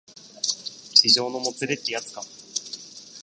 [0.95, 2.23] 痴情のもつれってやつか